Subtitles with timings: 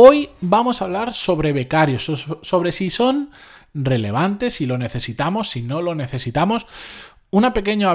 [0.00, 2.04] Hoy vamos a hablar sobre becarios,
[2.42, 3.32] sobre si son
[3.74, 6.68] relevantes, si lo necesitamos, si no lo necesitamos.
[7.32, 7.88] un pequeño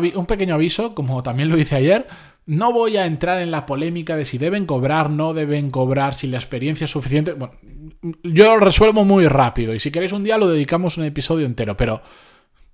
[0.53, 2.05] aviso, como también lo hice ayer,
[2.45, 6.27] no voy a entrar en la polémica de si deben cobrar, no deben cobrar, si
[6.27, 7.31] la experiencia es suficiente.
[7.31, 7.53] Bueno,
[8.21, 11.77] yo lo resuelvo muy rápido y si queréis un día lo dedicamos un episodio entero,
[11.77, 12.01] pero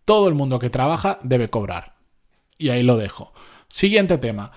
[0.06, 1.94] todo el mundo que trabaja debe cobrar.
[2.58, 3.32] Y ahí lo dejo.
[3.68, 4.52] Siguiente tema.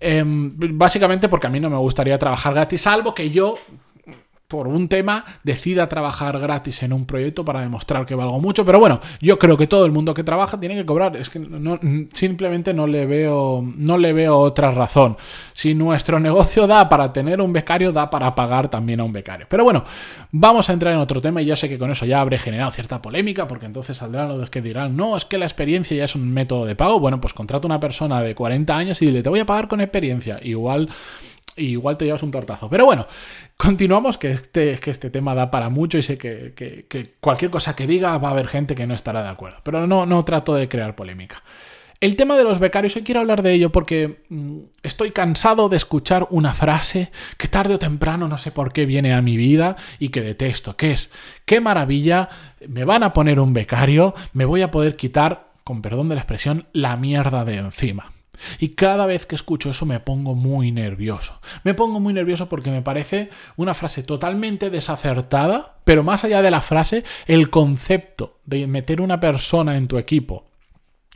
[0.00, 3.56] Em, básicamente porque a mí no me gustaría trabajar gratis, salvo que yo
[4.50, 8.64] por un tema decida trabajar gratis en un proyecto para demostrar que valgo mucho.
[8.64, 11.16] Pero bueno, yo creo que todo el mundo que trabaja tiene que cobrar.
[11.16, 11.78] Es que no,
[12.12, 15.16] simplemente no le veo, no le veo otra razón.
[15.52, 19.46] Si nuestro negocio da para tener un becario, da para pagar también a un becario.
[19.48, 19.84] Pero bueno,
[20.32, 22.72] vamos a entrar en otro tema y yo sé que con eso ya habré generado
[22.72, 26.16] cierta polémica, porque entonces saldrán los que dirán, no, es que la experiencia ya es
[26.16, 26.98] un método de pago.
[26.98, 29.80] Bueno, pues contrata una persona de 40 años y dile, te voy a pagar con
[29.80, 30.40] experiencia.
[30.42, 30.88] Igual
[31.64, 32.68] igual te llevas un tortazo.
[32.68, 33.06] Pero bueno,
[33.56, 37.86] continuamos, que este, que este tema da para mucho y sé que, cualquier cosa que
[37.86, 39.58] diga va a haber gente que no estará de acuerdo.
[39.62, 41.42] Pero no, no trato de crear polémica.
[42.00, 45.76] El tema de los becarios, hoy quiero hablar de ello porque mm, estoy cansado de
[45.76, 49.76] escuchar una frase que tarde o temprano no sé por qué viene a mi vida
[49.98, 51.10] y que detesto, que es,
[51.44, 52.30] qué maravilla,
[52.66, 56.22] me van a poner un becario, me voy a poder quitar, con perdón de la
[56.22, 58.12] expresión, la mierda de encima.
[58.58, 61.40] Y cada vez que escucho eso me pongo muy nervioso.
[61.64, 66.50] Me pongo muy nervioso porque me parece una frase totalmente desacertada, pero más allá de
[66.50, 70.50] la frase, el concepto de meter una persona en tu equipo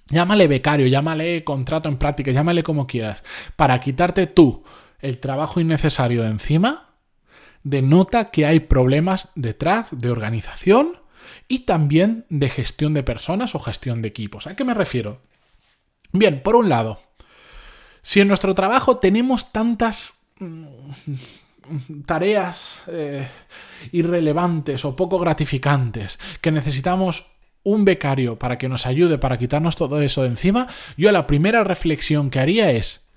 [0.09, 3.23] Llámale becario, llámale contrato en práctica, llámale como quieras,
[3.57, 4.65] para quitarte tú
[5.01, 6.91] el trabajo innecesario de encima,
[7.63, 10.99] denota que hay problemas detrás de organización
[11.49, 14.47] y también de gestión de personas o gestión de equipos.
[14.47, 15.23] ¿A qué me refiero?
[16.13, 17.01] Bien, por un lado,
[18.05, 20.67] si en nuestro trabajo tenemos tantas mm,
[22.05, 23.27] tareas eh,
[23.93, 27.33] irrelevantes o poco gratificantes que necesitamos
[27.63, 31.65] un becario para que nos ayude para quitarnos todo eso de encima, yo la primera
[31.65, 33.09] reflexión que haría es,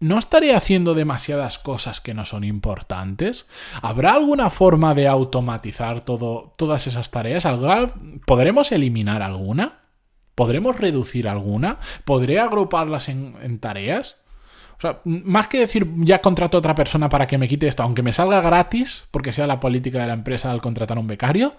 [0.00, 3.46] ¿no estaré haciendo demasiadas cosas que no son importantes?
[3.80, 7.48] ¿Habrá alguna forma de automatizar todo, todas esas tareas?
[8.26, 9.80] ¿Podremos eliminar alguna?
[10.34, 11.78] ¿Podremos reducir alguna?
[12.04, 14.16] ¿Podré agruparlas en tareas?
[14.78, 17.82] O sea, más que decir ya contrato a otra persona para que me quite esto,
[17.82, 21.54] aunque me salga gratis, porque sea la política de la empresa al contratar un becario,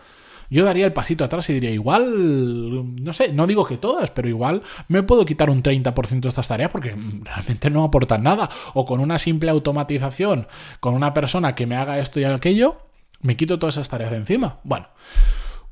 [0.50, 4.30] yo daría el pasito atrás y diría, igual, no sé, no digo que todas, pero
[4.30, 8.50] igual me puedo quitar un 30% de estas tareas porque realmente no aportan nada.
[8.74, 10.48] O con una simple automatización,
[10.80, 12.78] con una persona que me haga esto y aquello,
[13.22, 14.60] me quito todas esas tareas de encima.
[14.64, 14.88] Bueno,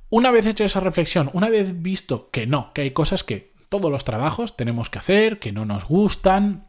[0.09, 3.89] una vez hecho esa reflexión, una vez visto que no, que hay cosas que todos
[3.89, 6.67] los trabajos tenemos que hacer, que no nos gustan,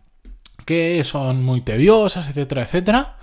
[0.66, 3.16] que son muy tediosas, etcétera, etcétera.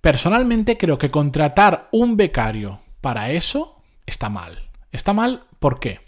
[0.00, 4.68] Personalmente creo que contratar un becario para eso está mal.
[4.90, 6.00] Está mal, ¿por qué?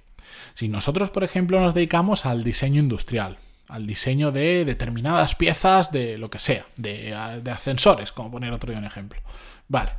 [0.54, 6.18] Si nosotros, por ejemplo, nos dedicamos al diseño industrial, al diseño de determinadas piezas de
[6.18, 9.20] lo que sea, de, de ascensores, como poner otro día un ejemplo.
[9.68, 9.90] Vale,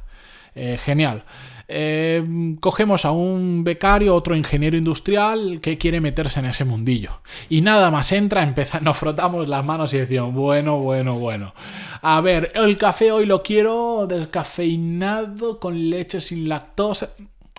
[0.56, 1.24] eh, genial.
[1.70, 7.22] Eh, cogemos a un becario, otro ingeniero industrial que quiere meterse en ese mundillo.
[7.50, 11.54] Y nada más entra, empieza, nos frotamos las manos y decimos, bueno, bueno, bueno.
[12.02, 17.10] A ver, el café hoy lo quiero descafeinado con leche sin lactosa.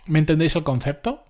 [0.07, 1.25] ¿Me entendéis el concepto?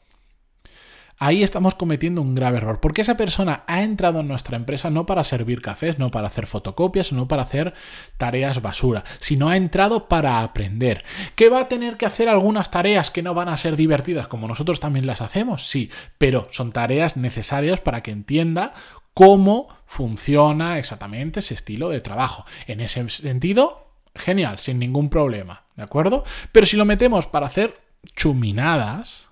[1.18, 5.06] Ahí estamos cometiendo un grave error, porque esa persona ha entrado en nuestra empresa no
[5.06, 7.74] para servir cafés, no para hacer fotocopias, no para hacer
[8.16, 11.04] tareas basura, sino ha entrado para aprender.
[11.34, 14.48] ¿Que va a tener que hacer algunas tareas que no van a ser divertidas como
[14.48, 15.68] nosotros también las hacemos?
[15.68, 18.72] Sí, pero son tareas necesarias para que entienda
[19.14, 22.44] cómo funciona exactamente ese estilo de trabajo.
[22.66, 26.24] En ese sentido, genial, sin ningún problema, ¿de acuerdo?
[26.52, 27.80] Pero si lo metemos para hacer
[28.14, 29.27] chuminadas,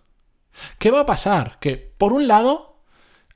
[0.79, 1.59] ¿Qué va a pasar?
[1.61, 2.81] Que, por un lado,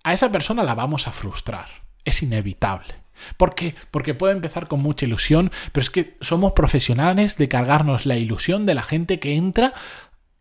[0.03, 1.69] a esa persona la vamos a frustrar.
[2.05, 2.95] Es inevitable.
[3.37, 3.75] ¿Por qué?
[3.91, 8.67] Porque puede empezar con mucha ilusión, pero es que somos profesionales de cargarnos la ilusión
[8.67, 9.75] de la gente que entra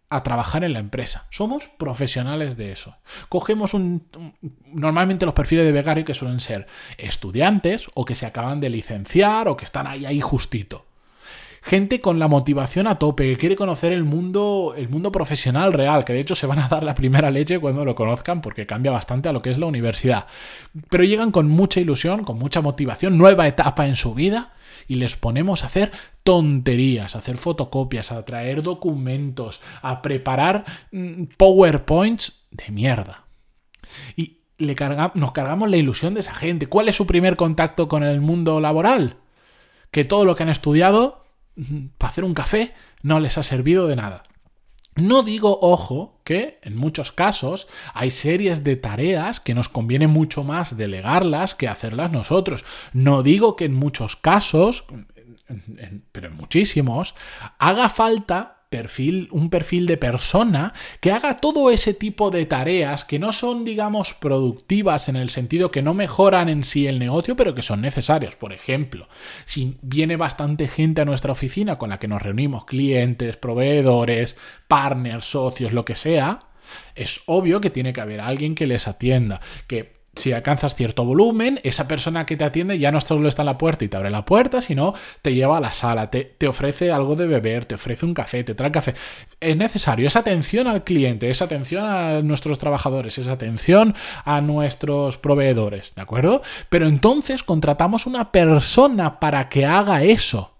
[0.09, 1.27] a trabajar en la empresa.
[1.29, 2.95] Somos profesionales de eso.
[3.29, 4.07] Cogemos un,
[4.65, 6.65] normalmente los perfiles de becario que suelen ser
[6.97, 10.88] estudiantes o que se acaban de licenciar o que están ahí ahí justito.
[11.61, 16.05] Gente con la motivación a tope, que quiere conocer el mundo, el mundo profesional real,
[16.05, 18.91] que de hecho se van a dar la primera leche cuando lo conozcan, porque cambia
[18.91, 20.27] bastante a lo que es la universidad.
[20.89, 24.53] Pero llegan con mucha ilusión, con mucha motivación, nueva etapa en su vida,
[24.87, 25.91] y les ponemos a hacer
[26.23, 33.25] tonterías, a hacer fotocopias, a traer documentos, a preparar mm, PowerPoints de mierda.
[34.15, 34.75] Y le
[35.13, 36.67] nos cargamos la ilusión de esa gente.
[36.67, 39.17] ¿Cuál es su primer contacto con el mundo laboral?
[39.91, 41.25] Que todo lo que han estudiado
[41.97, 44.23] para hacer un café no les ha servido de nada.
[44.95, 50.43] No digo, ojo, que en muchos casos hay series de tareas que nos conviene mucho
[50.43, 52.65] más delegarlas que hacerlas nosotros.
[52.91, 54.85] No digo que en muchos casos,
[56.11, 57.15] pero en muchísimos,
[57.59, 63.19] haga falta perfil, un perfil de persona que haga todo ese tipo de tareas que
[63.19, 67.55] no son, digamos, productivas en el sentido que no mejoran en sí el negocio, pero
[67.55, 68.35] que son necesarios.
[68.35, 69.07] Por ejemplo,
[69.45, 74.37] si viene bastante gente a nuestra oficina con la que nos reunimos, clientes, proveedores,
[74.67, 76.39] partners, socios, lo que sea,
[76.95, 81.59] es obvio que tiene que haber alguien que les atienda, que si alcanzas cierto volumen,
[81.63, 84.09] esa persona que te atiende ya no solo está en la puerta y te abre
[84.09, 87.75] la puerta, sino te lleva a la sala, te, te, ofrece algo de beber, te
[87.75, 88.93] ofrece un café, te trae café.
[89.39, 93.95] Es necesario esa atención al cliente, esa atención a nuestros trabajadores, esa atención
[94.25, 96.41] a nuestros proveedores, ¿de acuerdo?
[96.69, 100.55] Pero entonces contratamos una persona para que haga eso.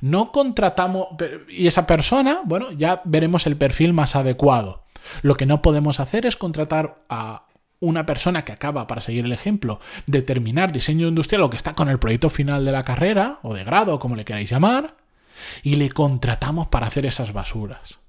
[0.00, 1.08] No contratamos...
[1.48, 4.82] Y esa persona, bueno, ya veremos el perfil más adecuado.
[5.22, 7.46] Lo que no podemos hacer es contratar a
[7.82, 11.74] una persona que acaba, para seguir el ejemplo, de terminar diseño industrial o que está
[11.74, 14.96] con el proyecto final de la carrera o de grado, como le queráis llamar,
[15.62, 18.01] y le contratamos para hacer esas basuras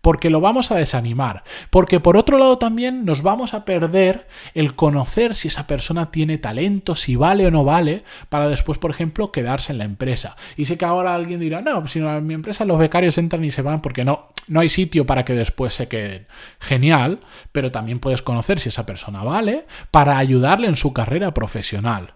[0.00, 4.74] porque lo vamos a desanimar, porque por otro lado también nos vamos a perder el
[4.74, 9.32] conocer si esa persona tiene talento, si vale o no vale, para después, por ejemplo,
[9.32, 10.36] quedarse en la empresa.
[10.56, 13.50] Y sé que ahora alguien dirá, no, si en mi empresa los becarios entran y
[13.50, 16.26] se van porque no, no hay sitio para que después se queden.
[16.60, 17.18] Genial,
[17.52, 22.14] pero también puedes conocer si esa persona vale para ayudarle en su carrera profesional.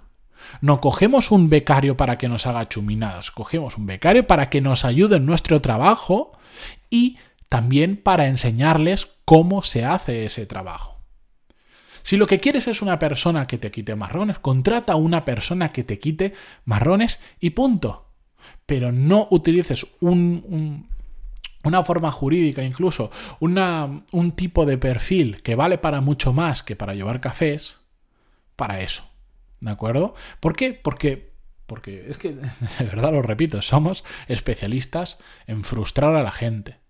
[0.60, 4.84] No cogemos un becario para que nos haga chuminadas, cogemos un becario para que nos
[4.84, 6.32] ayude en nuestro trabajo
[6.90, 10.96] y también para enseñarles cómo se hace ese trabajo.
[12.02, 15.72] Si lo que quieres es una persona que te quite marrones, contrata a una persona
[15.72, 16.34] que te quite
[16.64, 18.06] marrones y punto.
[18.64, 20.86] Pero no utilices un,
[21.64, 23.10] una forma jurídica, incluso
[23.40, 27.78] un tipo de perfil que vale para mucho más que para llevar cafés,
[28.54, 29.04] para eso.
[29.60, 30.14] ¿De acuerdo?
[30.38, 30.74] ¿Por qué?
[30.74, 31.32] Porque,
[31.66, 32.34] porque es que,
[32.78, 36.85] de verdad lo repito, somos especialistas en frustrar a la gente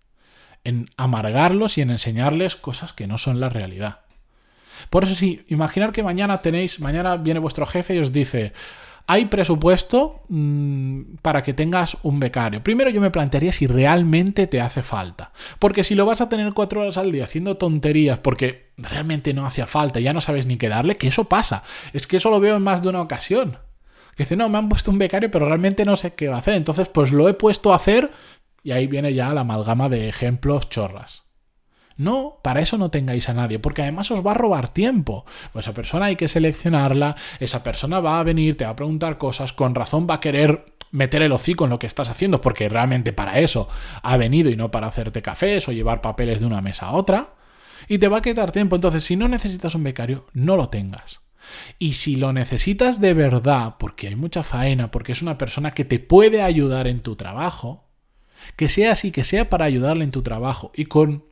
[0.67, 4.01] en amargarlos y en enseñarles cosas que no son la realidad.
[4.89, 8.51] Por eso sí, imaginar que mañana tenéis, mañana viene vuestro jefe y os dice,
[9.07, 12.61] hay presupuesto mmm, para que tengas un becario.
[12.61, 15.31] Primero yo me plantearía si realmente te hace falta.
[15.59, 19.45] Porque si lo vas a tener cuatro horas al día haciendo tonterías porque realmente no
[19.45, 21.63] hacía falta, ya no sabes ni qué darle, que eso pasa.
[21.93, 23.59] Es que eso lo veo en más de una ocasión.
[24.17, 26.39] Que dice, no, me han puesto un becario, pero realmente no sé qué va a
[26.39, 26.55] hacer.
[26.55, 28.11] Entonces, pues lo he puesto a hacer
[28.67, 31.23] y ahí viene ya la amalgama de ejemplos chorras.
[31.95, 35.23] No, para eso no tengáis a nadie, porque además os va a robar tiempo.
[35.53, 39.17] Pues esa persona hay que seleccionarla, esa persona va a venir, te va a preguntar
[39.17, 42.67] cosas, con razón va a querer meter el hocico en lo que estás haciendo, porque
[42.67, 43.69] realmente para eso
[44.03, 47.35] ha venido y no para hacerte cafés o llevar papeles de una mesa a otra.
[47.87, 48.75] Y te va a quitar tiempo.
[48.75, 51.21] Entonces, si no necesitas un becario, no lo tengas.
[51.79, 55.85] Y si lo necesitas de verdad, porque hay mucha faena, porque es una persona que
[55.85, 57.86] te puede ayudar en tu trabajo,
[58.55, 61.23] que sea así, que sea para ayudarle en tu trabajo y con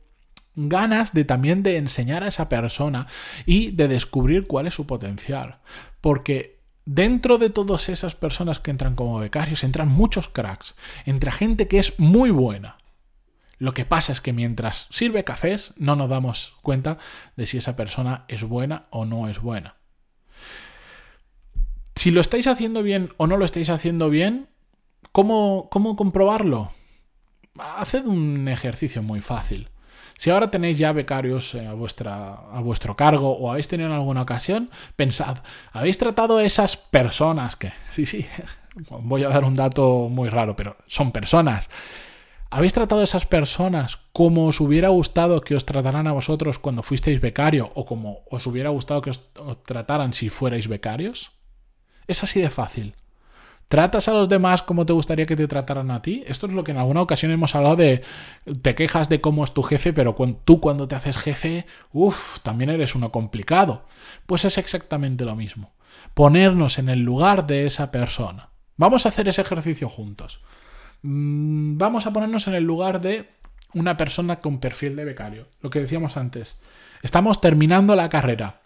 [0.56, 3.06] ganas de también de enseñar a esa persona
[3.44, 5.58] y de descubrir cuál es su potencial.
[6.00, 11.68] Porque dentro de todas esas personas que entran como becarios entran muchos cracks, entra gente
[11.68, 12.78] que es muy buena.
[13.58, 16.98] Lo que pasa es que mientras sirve cafés no nos damos cuenta
[17.36, 19.76] de si esa persona es buena o no es buena.
[21.94, 24.48] Si lo estáis haciendo bien o no lo estáis haciendo bien,
[25.12, 26.72] ¿cómo, cómo comprobarlo?
[27.58, 29.68] Haced un ejercicio muy fácil.
[30.18, 33.94] Si ahora tenéis ya becarios eh, a, vuestra, a vuestro cargo o habéis tenido en
[33.94, 35.38] alguna ocasión, pensad,
[35.72, 38.26] ¿habéis tratado a esas personas que, sí, sí,
[38.88, 41.68] voy a dar un dato muy raro, pero son personas.
[42.48, 46.82] ¿Habéis tratado a esas personas como os hubiera gustado que os trataran a vosotros cuando
[46.82, 49.20] fuisteis becario o como os hubiera gustado que os
[49.64, 51.32] trataran si fuerais becarios?
[52.06, 52.94] Es así de fácil.
[53.68, 56.22] ¿Tratas a los demás como te gustaría que te trataran a ti?
[56.26, 58.02] Esto es lo que en alguna ocasión hemos hablado de
[58.62, 62.70] te quejas de cómo es tu jefe, pero tú cuando te haces jefe, uff, también
[62.70, 63.84] eres uno complicado.
[64.26, 65.72] Pues es exactamente lo mismo.
[66.14, 68.50] Ponernos en el lugar de esa persona.
[68.76, 70.40] Vamos a hacer ese ejercicio juntos.
[71.02, 73.28] mm, vamos a ponernos en el lugar de
[73.74, 75.48] una persona con perfil de becario.
[75.60, 76.58] Lo que decíamos antes.
[77.02, 78.60] Estamos terminando la carrera.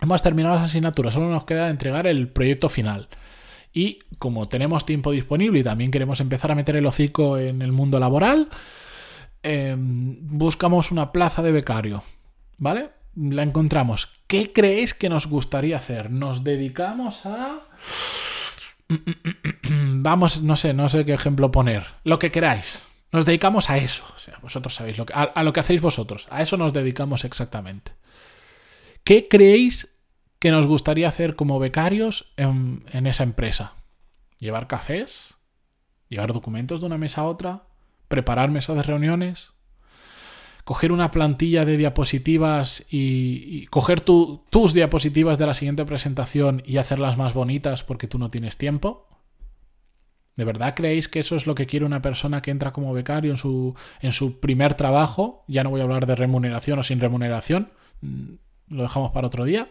[0.00, 3.08] Hemos terminado las asignaturas, solo nos queda entregar el proyecto final.
[3.74, 7.72] Y como tenemos tiempo disponible y también queremos empezar a meter el hocico en el
[7.72, 8.48] mundo laboral,
[9.42, 12.04] em, buscamos una plaza de becario.
[12.56, 12.90] ¿Vale?
[13.16, 14.12] La encontramos.
[14.28, 16.10] ¿Qué creéis que nos gustaría hacer?
[16.10, 17.62] Nos dedicamos a...
[19.68, 21.84] Vamos, no sé, no sé qué ejemplo poner.
[22.04, 22.82] Lo que queráis.
[23.10, 24.04] Nos dedicamos a eso.
[24.14, 26.26] O sea, vosotros sabéis lo que, a, lo que hacéis vosotros.
[26.30, 27.92] A eso nos dedicamos exactamente.
[29.02, 29.88] ¿Qué creéis
[30.44, 33.76] que nos gustaría hacer como becarios en, en esa empresa?
[34.40, 35.38] ¿Llevar cafés?
[36.10, 37.62] ¿Llevar documentos de una mesa a otra?
[38.08, 39.54] ¿Preparar mesas de reuniones?
[40.64, 47.16] coger una plantilla de diapositivas y, coger tus diapositivas de la siguiente presentación y hacerlas
[47.16, 49.08] más bonitas porque tú no tienes tiempo?
[50.36, 53.30] ¿De verdad creéis que eso es lo que quiere una persona que entra como becario
[53.30, 55.44] en su, en su primer trabajo?
[55.48, 57.72] Ya no voy a hablar de remuneración o sin remuneración,
[58.02, 58.34] mm,
[58.68, 59.70] lo dejamos para otro día.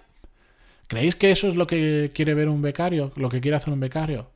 [0.88, 3.80] ¿Creéis que eso es lo que quiere ver un becario, lo que quiere hacer un
[3.80, 4.32] becario?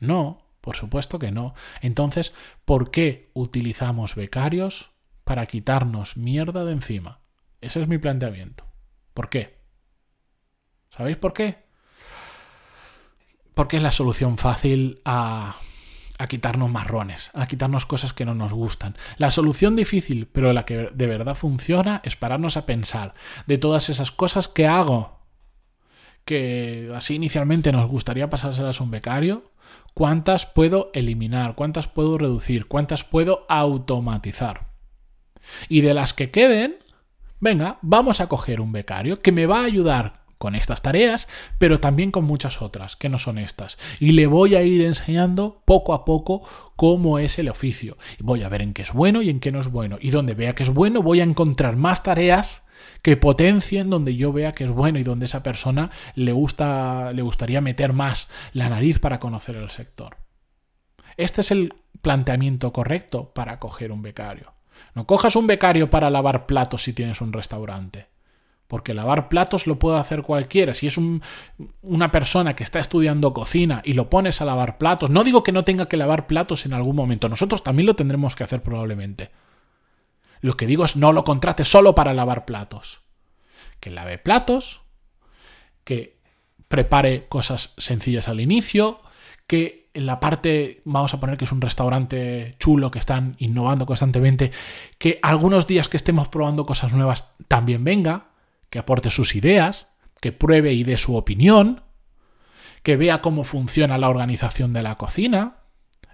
[0.00, 1.54] No, por supuesto que no.
[1.80, 2.32] Entonces,
[2.64, 4.90] ¿por qué utilizamos becarios
[5.24, 7.20] para quitarnos mierda de encima?
[7.60, 8.66] Ese es mi planteamiento.
[9.14, 9.58] ¿Por qué?
[10.90, 11.64] ¿Sabéis por qué?
[13.54, 15.56] porque es la solución fácil a,
[16.18, 18.96] a quitarnos marrones, a quitarnos cosas que no nos gustan.
[19.16, 23.14] La solución difícil, pero la que de verdad funciona, es pararnos a pensar
[23.46, 25.20] de todas esas cosas que hago,
[26.24, 29.50] que así inicialmente nos gustaría pasárselas a un becario,
[29.94, 34.68] cuántas puedo eliminar, cuántas puedo reducir, cuántas puedo automatizar.
[35.68, 36.78] Y de las que queden,
[37.40, 41.80] venga, vamos a coger un becario que me va a ayudar con estas tareas, pero
[41.80, 43.78] también con muchas otras que no son estas.
[43.98, 46.42] Y le voy a ir enseñando poco a poco
[46.76, 47.96] cómo es el oficio.
[48.18, 49.96] Voy a ver en qué es bueno y en qué no es bueno.
[50.02, 52.62] Y donde vea que es bueno, voy a encontrar más tareas
[53.00, 57.22] que potencien donde yo vea que es bueno y donde esa persona le gusta le
[57.22, 60.18] gustaría meter más la nariz para conocer el sector.
[61.16, 61.72] Este es el
[62.02, 64.52] planteamiento correcto para coger un becario.
[64.94, 68.12] No cojas un becario para lavar platos si tienes un restaurante.
[68.74, 70.74] Porque lavar platos lo puede hacer cualquiera.
[70.74, 75.22] Si es una persona que está estudiando cocina y lo pones a lavar platos, no
[75.22, 78.42] digo que no tenga que lavar platos en algún momento, nosotros también lo tendremos que
[78.42, 79.30] hacer probablemente.
[80.40, 83.02] Lo que digo es no lo contrate solo para lavar platos.
[83.78, 84.80] Que lave platos,
[85.84, 86.18] que
[86.66, 88.98] prepare cosas sencillas al inicio,
[89.46, 93.86] que en la parte, vamos a poner que es un restaurante chulo, que están innovando
[93.86, 94.50] constantemente,
[94.98, 98.33] que algunos días que estemos probando cosas nuevas también venga,
[98.74, 99.86] que aporte sus ideas,
[100.20, 101.84] que pruebe y dé su opinión,
[102.82, 105.58] que vea cómo funciona la organización de la cocina,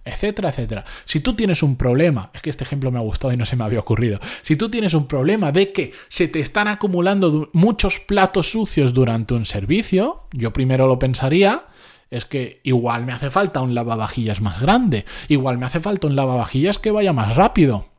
[0.05, 0.85] etcétera, etcétera.
[1.07, 3.57] Si tú tienes un problema, es que este ejemplo me ha gustado y no se
[3.57, 7.99] me había ocurrido, si tú tienes un problema de que se te están acumulando muchos
[7.99, 11.65] platos sucios durante un servicio, yo primero lo pensaría,
[12.11, 16.15] es que igual me hace falta un lavavajillas más grande, igual me hace falta un
[16.15, 17.90] lavavajillas que vaya más rápido.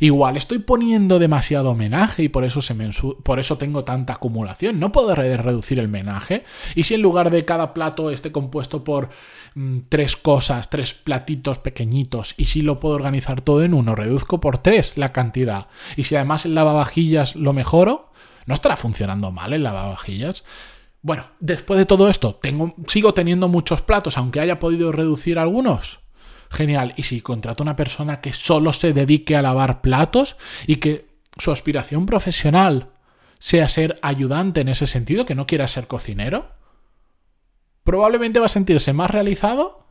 [0.00, 2.74] Igual estoy poniendo demasiado homenaje y por eso, se
[3.22, 4.78] por eso tengo tanta acumulación.
[4.80, 6.44] No puedo reducir el menaje.
[6.74, 9.10] Y si en lugar de cada plato esté compuesto por
[9.54, 14.40] mm, tres cosas, tres platitos pequeñitos, y si lo puedo organizar todo en uno, reduzco
[14.40, 15.68] por tres la cantidad.
[15.96, 18.10] Y si además el lavavajillas lo mejoro,
[18.46, 20.44] ¿no estará funcionando mal el lavavajillas?
[21.02, 26.03] Bueno, después de todo esto, tengo, sigo teniendo muchos platos, aunque haya podido reducir algunos.
[26.50, 26.94] Genial.
[26.96, 30.36] Y si contrato a una persona que solo se dedique a lavar platos
[30.66, 31.06] y que
[31.38, 32.90] su aspiración profesional
[33.38, 36.52] sea ser ayudante en ese sentido, que no quiera ser cocinero,
[37.82, 39.86] probablemente va a sentirse más realizado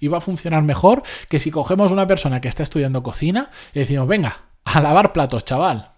[0.00, 3.80] y va a funcionar mejor que si cogemos una persona que está estudiando cocina y
[3.80, 5.92] decimos, venga, a lavar platos, chaval.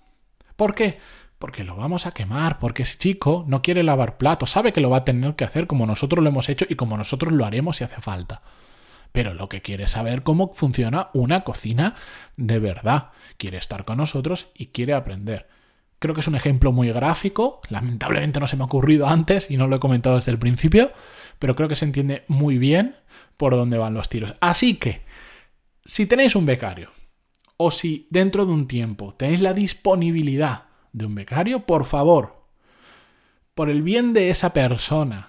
[0.57, 0.99] ¿Por qué?
[1.39, 4.91] Porque lo vamos a quemar, porque ese chico no quiere lavar platos, sabe que lo
[4.91, 7.79] va a tener que hacer como nosotros lo hemos hecho y como nosotros lo haremos
[7.79, 8.43] si hace falta
[9.13, 11.95] pero lo que quiere es saber cómo funciona una cocina
[12.37, 13.11] de verdad.
[13.37, 15.49] Quiere estar con nosotros y quiere aprender.
[15.99, 19.57] Creo que es un ejemplo muy gráfico, lamentablemente no se me ha ocurrido antes y
[19.57, 20.93] no lo he comentado desde el principio,
[21.39, 22.97] pero creo que se entiende muy bien
[23.37, 24.33] por dónde van los tiros.
[24.41, 25.03] Así que,
[25.85, 26.91] si tenéis un becario
[27.57, 32.45] o si dentro de un tiempo tenéis la disponibilidad de un becario, por favor,
[33.55, 35.29] por el bien de esa persona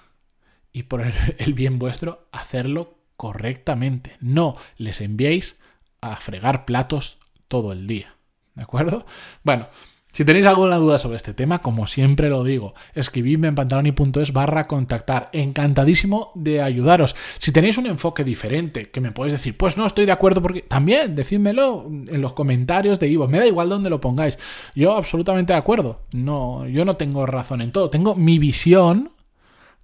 [0.72, 4.18] y por el, bien vuestro, hacerlo correctamente.
[4.20, 5.56] No les enviéis
[6.02, 8.16] a fregar platos todo el día.
[8.56, 9.06] ¿De acuerdo?
[9.44, 9.68] Bueno,
[10.12, 14.66] Si tenéis alguna duda sobre este tema, como siempre lo digo, escribidme en pantaloni.es barra
[14.66, 15.30] contactar.
[15.34, 17.16] Encantadísimo de ayudaros.
[17.38, 20.64] Si tenéis un enfoque diferente, que me podéis decir, pues no estoy de acuerdo, porque
[20.64, 23.28] también decídmelo en los comentarios de Ivo.
[23.30, 24.38] Me da igual dónde lo pongáis.
[24.76, 26.02] Yo absolutamente de acuerdo.
[26.12, 27.90] No, yo no tengo razón en todo.
[27.90, 29.12] Tengo mi visión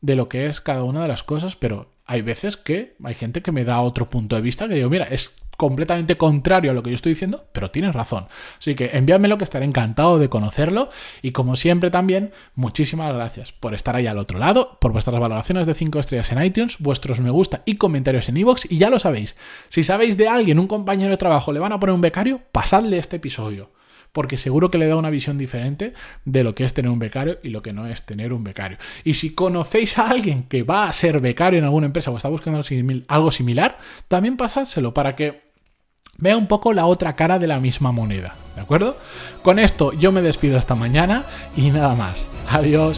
[0.02, 3.42] de lo que es cada una de las cosas, pero hay veces que hay gente
[3.42, 6.84] que me da otro punto de vista que digo, mira, es completamente contrario a lo
[6.84, 8.28] que yo estoy diciendo, pero tienes razón.
[8.60, 10.90] Así que envíamelo que estaré encantado de conocerlo.
[11.22, 15.68] Y como siempre también, muchísimas gracias por estar ahí al otro lado, por vuestras valoraciones
[15.68, 18.72] de 5 estrellas en iTunes, vuestros me gusta y comentarios en iVoox.
[18.72, 19.36] Y ya lo sabéis,
[19.70, 22.98] si sabéis de alguien, un compañero de trabajo, le van a poner un becario, pasadle
[22.98, 23.72] este episodio
[24.18, 25.94] porque seguro que le da una visión diferente
[26.26, 28.80] de lo que es tener un becario y lo que no es tener un becario.
[29.04, 32.28] Y si conocéis a alguien que va a ser becario en alguna empresa o está
[32.28, 32.60] buscando
[33.10, 35.44] algo similar, también pasádselo para que
[36.18, 38.36] vea un poco la otra cara de la misma moneda.
[38.56, 38.98] ¿De acuerdo?
[39.44, 41.24] Con esto yo me despido esta mañana
[41.56, 42.28] y nada más.
[42.50, 42.98] Adiós.